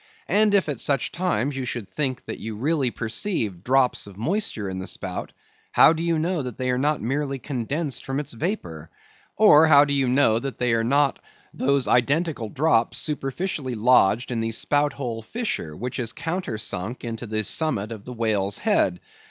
And 0.27 0.55
if 0.55 0.67
at 0.67 0.79
such 0.79 1.11
times 1.11 1.55
you 1.55 1.63
should 1.63 1.87
think 1.87 2.25
that 2.25 2.39
you 2.39 2.55
really 2.55 2.89
perceived 2.89 3.63
drops 3.63 4.07
of 4.07 4.17
moisture 4.17 4.67
in 4.67 4.79
the 4.79 4.87
spout, 4.87 5.31
how 5.73 5.93
do 5.93 6.01
you 6.01 6.17
know 6.17 6.41
that 6.41 6.57
they 6.57 6.71
are 6.71 6.79
not 6.79 7.03
merely 7.03 7.37
condensed 7.37 8.03
from 8.03 8.19
its 8.19 8.33
vapor; 8.33 8.89
or 9.37 9.67
how 9.67 9.85
do 9.85 9.93
you 9.93 10.07
know 10.07 10.39
that 10.39 10.57
they 10.57 10.73
are 10.73 10.83
not 10.83 11.19
those 11.53 11.87
identical 11.87 12.49
drops 12.49 12.97
superficially 12.97 13.75
lodged 13.75 14.31
in 14.31 14.39
the 14.39 14.49
spout 14.49 14.93
hole 14.93 15.21
fissure, 15.21 15.77
which 15.77 15.99
is 15.99 16.13
countersunk 16.13 17.03
into 17.03 17.27
the 17.27 17.43
summit 17.43 17.91
of 17.91 18.03
the 18.05 18.13
whale's 18.13 18.57
head? 18.57 18.99